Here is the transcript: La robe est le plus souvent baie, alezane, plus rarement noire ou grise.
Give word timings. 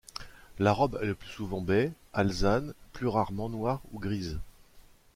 La 0.57 0.71
robe 0.73 0.97
est 0.99 1.05
le 1.05 1.13
plus 1.13 1.29
souvent 1.29 1.61
baie, 1.61 1.91
alezane, 2.11 2.73
plus 2.91 3.05
rarement 3.07 3.49
noire 3.49 3.83
ou 3.91 3.99
grise. 3.99 4.39